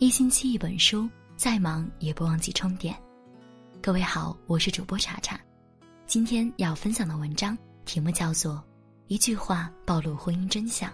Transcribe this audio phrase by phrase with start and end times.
[0.00, 2.94] 一星期一本书，再忙也不忘记充电。
[3.80, 5.40] 各位好，我是主播查查，
[6.04, 8.54] 今天要分享的文章题目叫做
[9.06, 10.90] 《一句话暴露婚姻真相》，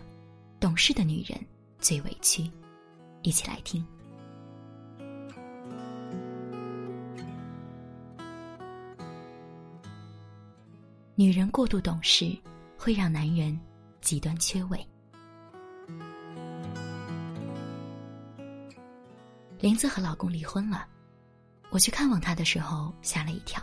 [0.61, 1.41] 懂事的女人
[1.79, 2.49] 最委屈。
[3.23, 3.85] 一起来听。
[11.15, 12.37] 女人过度懂事，
[12.77, 13.59] 会让男人
[14.03, 14.87] 极端缺位。
[19.61, 20.87] 林子和老公离婚了，
[21.69, 23.63] 我去看望她的时候吓了一跳。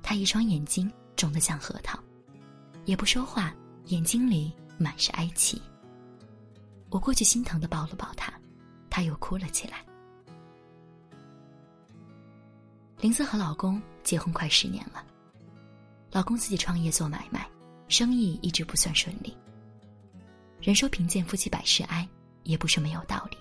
[0.00, 1.98] 她一双眼睛肿得像核桃，
[2.84, 3.52] 也不说话，
[3.86, 5.60] 眼睛里满是哀戚。
[6.88, 8.32] 我过去心疼的抱了抱她，
[8.88, 9.84] 她又哭了起来。
[13.00, 15.04] 林子和老公结婚快十年了，
[16.12, 17.44] 老公自己创业做买卖，
[17.88, 19.36] 生意一直不算顺利。
[20.60, 22.08] 人说贫贱夫妻百事哀，
[22.44, 23.35] 也不是没有道理。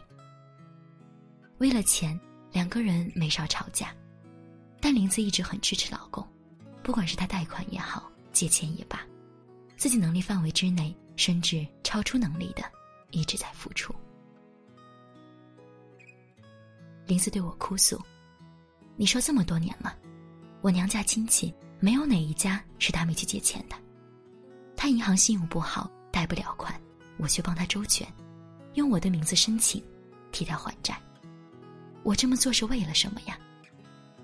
[1.58, 2.20] 为了钱，
[2.52, 3.95] 两个人没少吵架，
[4.81, 6.28] 但林子一直很支持老公，
[6.84, 9.00] 不管是他贷款也好，借钱也罢，
[9.78, 12.64] 自己能力范围之内，甚至超出能力的，
[13.12, 13.95] 一直在付出。
[17.08, 18.02] 林子对我哭诉
[18.97, 19.95] ：“你说这么多年了，
[20.62, 23.78] 我娘家亲戚没有哪一家是他没去借钱的，
[24.75, 26.78] 他银行信用不好，贷不了款，
[27.17, 28.06] 我去帮他周全，
[28.73, 29.81] 用我的名字申请，
[30.34, 31.02] 替他还债。”
[32.06, 33.36] 我这么做是为了什么呀？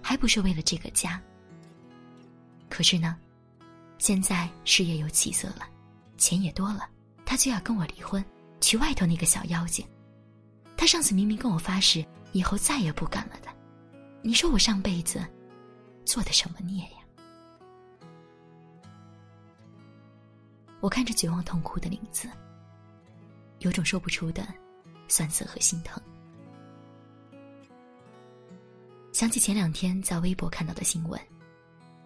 [0.03, 1.19] 还不是为了这个家。
[2.69, 3.17] 可是呢，
[3.97, 5.67] 现在事业有起色了，
[6.15, 6.87] 钱也多了，
[7.25, 8.23] 他就要跟我离婚，
[8.59, 9.83] 娶外头那个小妖精。
[10.77, 13.47] 他上次明明跟我发誓以后再也不敢了的，
[14.21, 15.19] 你说我上辈子
[16.05, 16.99] 做的什么孽呀？
[20.81, 22.29] 我看着绝望痛哭的林子，
[23.57, 24.47] 有种说不出的
[25.07, 25.99] 酸涩和心疼。
[29.21, 31.21] 想起前两天在微博看到的新闻，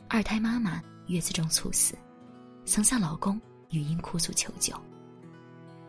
[0.10, 1.98] 二胎妈妈月子中猝死，
[2.66, 3.40] 曾向老公
[3.70, 4.76] 语音哭诉求救，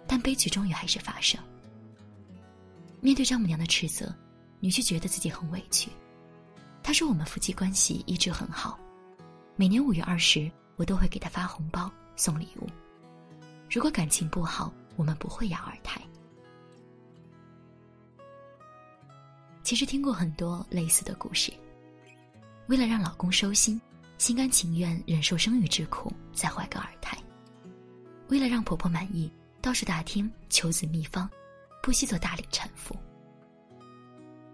[0.06, 1.36] 但悲剧终于还是发生。
[3.00, 4.14] 面对丈母娘的斥责，
[4.60, 5.90] 女婿觉得自己很委屈。
[6.80, 8.78] 他说：“我们夫妻关系一直很好，
[9.56, 12.68] 每年五月二十我都会给他发红包送礼物。
[13.68, 16.00] 如果感情不好，我们不会要二胎。”
[19.66, 21.52] 其实听过很多类似的故事。
[22.68, 23.80] 为了让老公收心，
[24.16, 27.18] 心甘情愿忍受生育之苦，再怀个二胎；
[28.28, 29.28] 为了让婆婆满意，
[29.60, 31.28] 到处打听求子秘方，
[31.82, 32.94] 不惜做大龄产妇。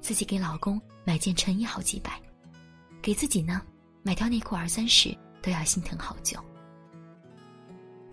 [0.00, 2.18] 自己给老公买件衬衣好几百，
[3.02, 3.60] 给自己呢
[4.02, 6.42] 买条内裤二三十都要心疼好久。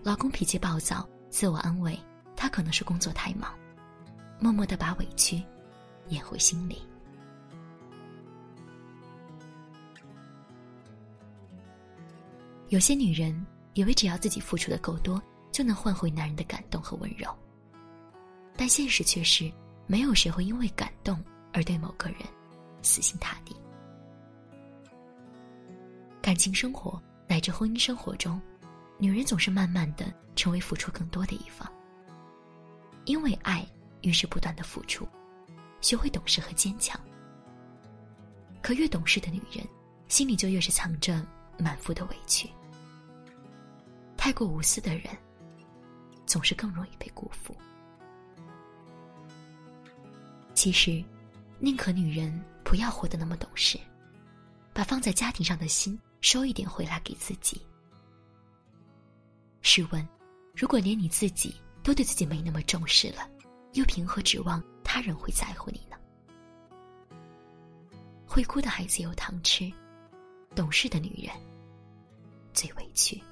[0.03, 1.97] 老公脾气暴躁，自我安慰
[2.35, 3.57] 他可能是工作太忙，
[4.37, 5.41] 默默的把委屈
[6.09, 6.83] 咽回心里。
[12.69, 15.21] 有些女人以为只要自己付出的够多，
[15.51, 17.27] 就能换回男人的感动和温柔。
[18.55, 19.51] 但现实却是，
[19.87, 21.19] 没有谁会因为感动
[21.51, 22.19] 而对某个人
[22.83, 23.55] 死心塌地。
[26.21, 28.39] 感情生活乃至婚姻生活中，
[28.99, 31.67] 女人总是慢慢的成为付出更多的一方。
[33.05, 33.65] 因为爱，
[34.01, 35.07] 于是不断的付出，
[35.81, 36.99] 学会懂事和坚强。
[38.61, 39.67] 可越懂事的女人，
[40.07, 41.25] 心里就越是藏着
[41.57, 42.47] 满腹的委屈。
[44.19, 45.05] 太过无私的人，
[46.25, 47.55] 总是更容易被辜负。
[50.53, 51.01] 其实，
[51.57, 53.79] 宁可女人不要活得那么懂事，
[54.73, 57.65] 把放在家庭上的心收一点回来给自己。
[59.61, 60.05] 试问，
[60.53, 63.25] 如果连你自己都对自己没那么重视了，
[63.71, 65.95] 又凭何指望他人会在乎你呢？
[68.27, 69.71] 会哭的孩子有糖吃，
[70.53, 71.33] 懂事的女人
[72.53, 73.23] 最委屈。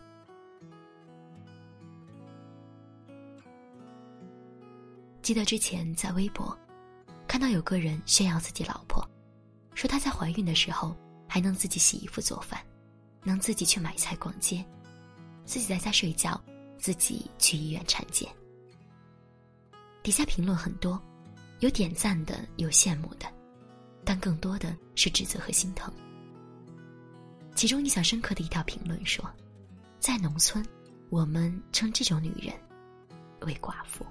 [5.28, 6.58] 记得之前在微博
[7.28, 9.06] 看到有个人炫耀自己老婆，
[9.76, 10.96] 说她在怀孕的时候
[11.28, 12.66] 还能自己洗衣服做饭，
[13.26, 14.64] 能自己去买菜逛街，
[15.44, 16.42] 自己在家睡觉，
[16.78, 18.34] 自己去医院产检。
[20.02, 20.98] 底下评论很多，
[21.60, 23.30] 有点赞的，有羡慕的，
[24.06, 25.94] 但更多的是指责和心疼。
[27.54, 29.30] 其中印象深刻的一条评论说
[30.00, 30.66] ：“在农村，
[31.10, 32.56] 我们称这种女人
[33.42, 34.06] 为寡妇。”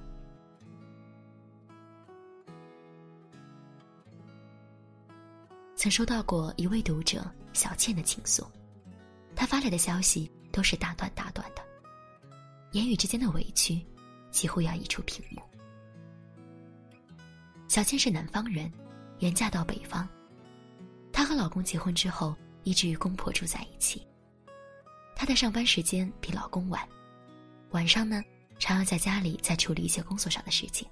[5.87, 8.45] 曾收到过一位读者小倩的倾诉，
[9.37, 11.63] 她发来的消息都是大段大段的，
[12.73, 13.81] 言语之间的委屈
[14.33, 15.41] 几乎要溢出屏幕。
[17.69, 18.69] 小倩是南方人，
[19.21, 20.09] 原嫁到北方。
[21.13, 22.35] 她和老公结婚之后，
[22.65, 24.05] 一直与公婆住在一起。
[25.15, 26.83] 她的上班时间比老公晚，
[27.71, 28.21] 晚上呢，
[28.59, 30.89] 常要在家里再处理一些工作上的事情。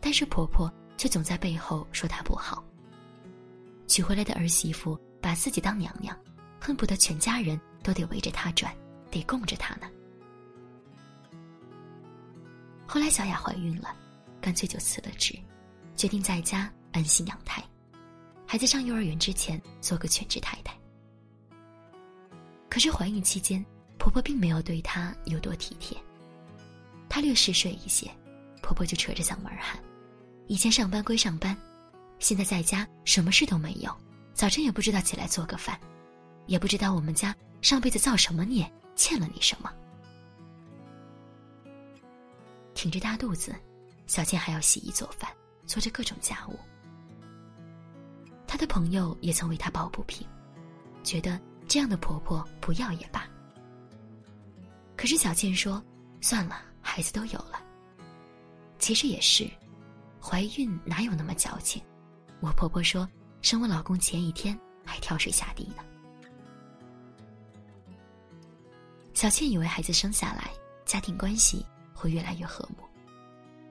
[0.00, 2.64] 但是婆婆却总在背后说她不好。
[3.86, 6.16] 娶回来的儿媳妇把自己当娘娘，
[6.60, 8.74] 恨不得全家人都得围着她转，
[9.10, 9.90] 得供着她呢。
[12.86, 13.94] 后来小雅怀孕了，
[14.40, 15.38] 干脆就辞了职，
[15.96, 17.62] 决定在家安心养胎，
[18.46, 20.74] 孩子上幼儿园之前做个全职太太。
[22.68, 23.64] 可是怀孕期间，
[23.98, 25.96] 婆婆并没有对她有多体贴，
[27.08, 28.10] 她略嗜睡一些，
[28.62, 29.78] 婆婆就扯着嗓门喊
[30.48, 31.56] ：“以前上班归上班，
[32.22, 33.92] 现在在家什么事都没有，
[34.32, 35.76] 早晨也不知道起来做个饭，
[36.46, 39.68] 也不知道我们家上辈子造什么孽，欠了你什么。”
[42.74, 43.52] 挺着大肚子，
[44.06, 45.28] 小倩还要洗衣做饭，
[45.66, 46.56] 做着各种家务。
[48.46, 50.24] 她的朋友也曾为她抱不平，
[51.02, 53.28] 觉得这样的婆婆不要也罢。
[54.96, 55.82] 可是小倩说
[56.22, 57.60] ：“算了，孩子都有了。
[58.78, 59.50] 其实也是，
[60.20, 61.82] 怀孕哪有那么矫情？
[62.42, 63.08] 我婆婆说，
[63.40, 65.82] 生我老公前一天还跳水下地呢。”
[69.14, 70.50] 小倩以为孩子生下来，
[70.84, 71.64] 家庭关系。
[71.94, 72.82] 会越来越和睦，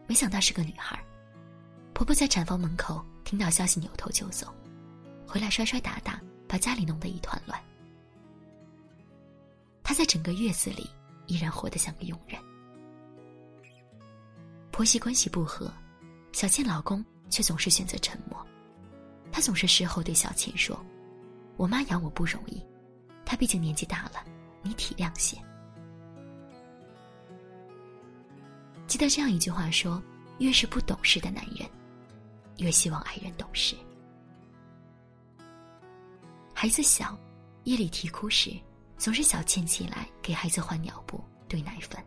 [0.07, 0.97] 没想到是个女孩。
[1.94, 4.47] 婆婆在产房门口听到消息，扭头就走，
[5.27, 7.62] 回来摔摔打打，把家里弄得一团乱。
[9.83, 10.89] 她在整个月子里
[11.27, 12.41] 依然活得像个佣人。
[14.71, 15.69] 婆媳关系不和，
[16.31, 18.47] 小倩老公却总是选择沉默。
[19.31, 20.78] 他总是事后对小倩说
[21.57, 22.62] ：“我妈养我不容易，
[23.25, 24.24] 她毕竟年纪大了，
[24.62, 25.38] 你体谅些。”
[28.88, 30.04] 记得这样一句话说
[30.39, 31.66] ：“越是不懂事的男人，
[32.57, 33.74] 越希望爱人懂事。”
[36.54, 37.18] 孩子小，
[37.63, 38.51] 夜里啼哭时，
[38.98, 42.04] 总是小倩起来给孩子换尿布、兑奶粉。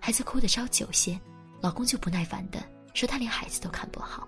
[0.00, 1.18] 孩子哭得稍久些，
[1.60, 2.60] 老公就不耐烦的
[2.94, 4.26] 说：“他连孩子都看不好。”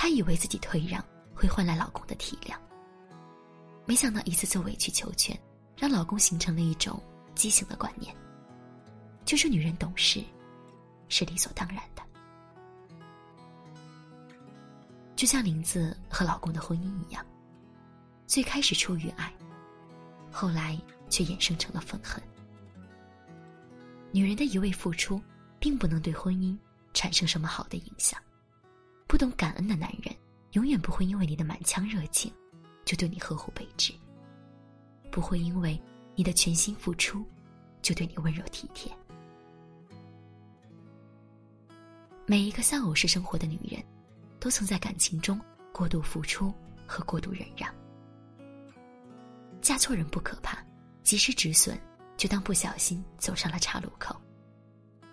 [0.00, 1.04] 她以为自己退让
[1.34, 2.56] 会换来老公的体谅，
[3.84, 5.38] 没想到一次次委曲求全，
[5.76, 6.98] 让老公形成了一种
[7.34, 8.16] 畸形的观念。
[9.26, 10.24] 就是女人懂事，
[11.10, 12.02] 是理所当然的。
[15.16, 17.22] 就像林子和老公的婚姻一样，
[18.26, 19.30] 最开始出于爱，
[20.32, 20.80] 后来
[21.10, 22.22] 却衍生成了愤恨。
[24.12, 25.20] 女人的一味付出，
[25.58, 26.56] 并不能对婚姻
[26.94, 28.18] 产生什么好的影响。
[29.10, 30.14] 不懂感恩的男人，
[30.52, 32.32] 永远不会因为你的满腔热情，
[32.84, 33.92] 就对你呵护备至；
[35.10, 35.82] 不会因为
[36.14, 37.26] 你的全心付出，
[37.82, 38.88] 就对你温柔体贴。
[42.24, 43.84] 每一个丧偶式生活的女人，
[44.38, 45.40] 都曾在感情中
[45.72, 46.54] 过度付出
[46.86, 47.68] 和过度忍让。
[49.60, 50.64] 嫁错人不可怕，
[51.02, 51.76] 及时止损，
[52.16, 54.14] 就当不小心走上了岔路口，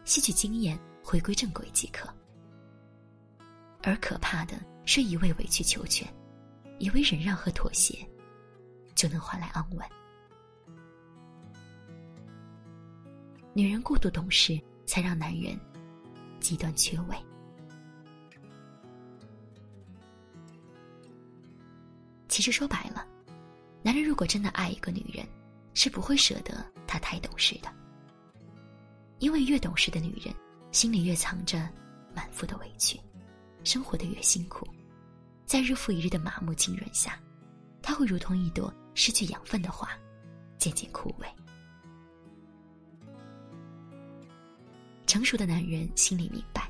[0.05, 2.07] 吸取经验，回归正轨即可。
[3.87, 6.05] 而可怕的是一味委曲求全，
[6.77, 7.97] 以为忍让和妥协，
[8.95, 9.87] 就能换来安稳。
[13.53, 15.57] 女人过度懂事，才让男人。
[16.41, 17.17] 极端缺位。
[22.27, 23.07] 其实说白了，
[23.81, 25.25] 男人如果真的爱一个女人，
[25.73, 27.73] 是不会舍得她太懂事的。
[29.19, 30.35] 因为越懂事的女人，
[30.73, 31.69] 心里越藏着
[32.13, 32.99] 满腹的委屈，
[33.63, 34.67] 生活的越辛苦，
[35.45, 37.19] 在日复一日的麻木浸润下，
[37.81, 39.89] 她会如同一朵失去养分的花，
[40.57, 41.25] 渐渐枯萎。
[45.05, 46.69] 成熟的男人心里明白，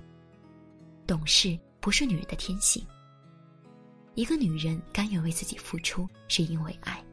[1.08, 2.86] 懂事不是女人的天性。
[4.14, 7.04] 一个女人甘愿为自己付出，是因为爱；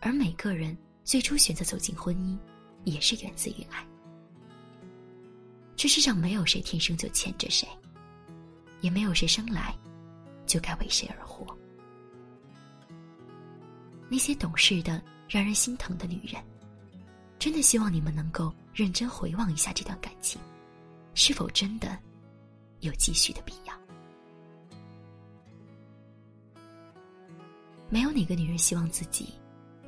[0.00, 2.38] 而每个人最初选择走进婚姻，
[2.84, 3.86] 也是源自于爱。
[5.74, 7.66] 这世上没有谁天生就欠着谁，
[8.82, 9.74] 也没有谁生来
[10.44, 11.46] 就该为谁而活。
[14.10, 16.42] 那些懂事的、让人心疼的女人。
[17.38, 20.40] 真的希望你们能够认真回望一下这段感情，
[21.12, 21.98] 是否真的
[22.78, 23.74] 有继续的必要？
[27.88, 29.34] 没有哪个女人希望自己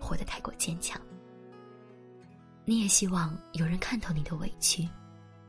[0.01, 1.01] 活得太过坚强。
[2.65, 4.89] 你也希望有人看透你的委屈，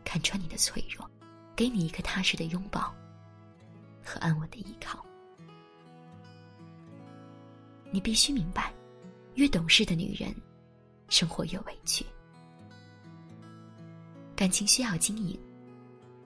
[0.03, 1.09] 看穿你的脆弱，
[1.55, 2.93] 给你一个踏实的拥抱
[4.15, 5.05] 和安稳的依靠。
[7.91, 8.73] 你必须明白，
[9.33, 10.33] 越懂事的女人。
[11.07, 12.03] 生活越委屈，
[14.35, 15.39] 感情需要经营，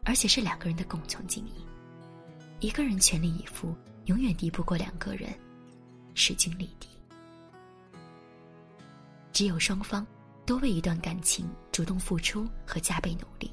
[0.06, 1.54] 而且是两个人的共同经营。
[2.62, 5.38] 一个人全力以赴，永远敌不过两个人
[6.16, 6.88] 势均力敌。
[9.34, 10.08] 只有双方
[10.46, 13.52] 都为一段感情主动付出和加倍努力，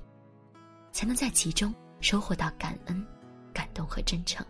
[0.92, 3.04] 才能在其中收获到感恩、
[3.76, 4.44] 懂和真诚。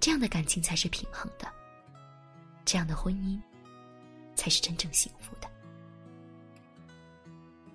[0.00, 1.46] 这样的感情才是平衡的，
[2.64, 3.38] 这样的婚姻
[4.34, 5.48] 才是真正幸福的。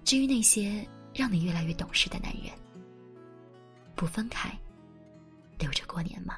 [0.04, 2.52] 至于那些让你越来越懂事的男人，
[3.96, 4.58] 不分开，
[5.60, 6.38] 留着过年吗？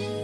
[0.00, 0.23] 眼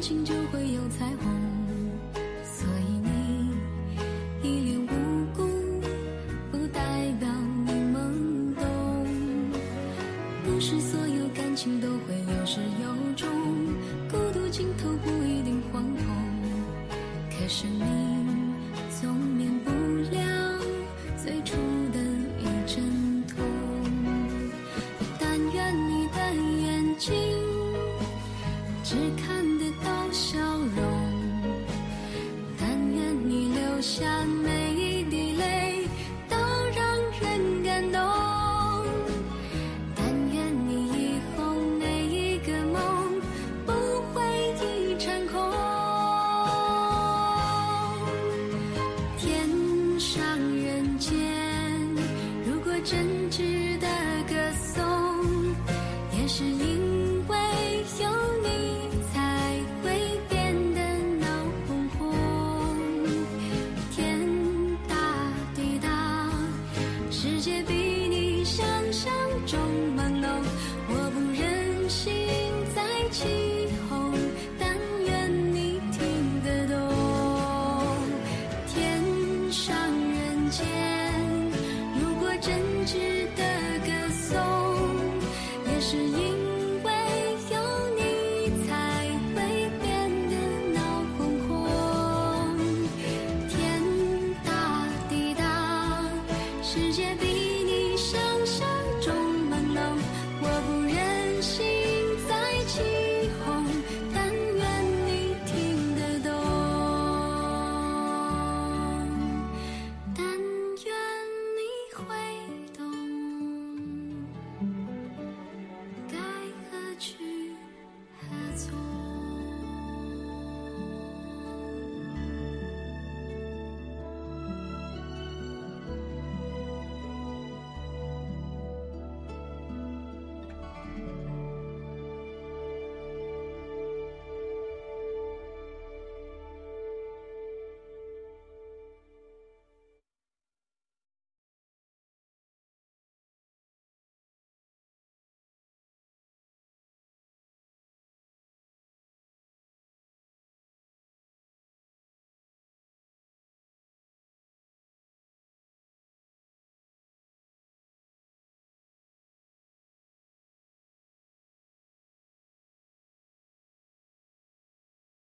[0.00, 1.30] 情就会有彩虹，
[2.42, 3.50] 所以你
[4.42, 5.46] 一脸无辜，
[6.50, 6.80] 不代
[7.20, 7.28] 表
[7.66, 8.62] 你懵懂。
[10.42, 13.28] 不是所有感情都会有始有终，
[14.10, 16.06] 孤独尽头不一定惶恐，
[17.30, 17.84] 可是你
[19.00, 19.14] 总